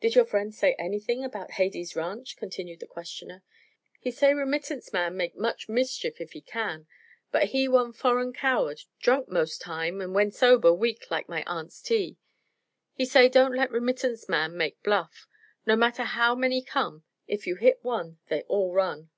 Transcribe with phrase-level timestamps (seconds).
[0.00, 3.42] "Did your friend say anything about Hades Ranch?" continued the questioner.
[3.98, 6.86] "He say remittance man make much mischief if he can;
[7.32, 11.82] but he one foreign coward, drunk most time an' when sober weak like my aunt's
[11.82, 12.16] tea.
[12.92, 15.26] He say don't let remittance man make bluff.
[15.66, 19.10] No matter how many come, if you hit one they all run."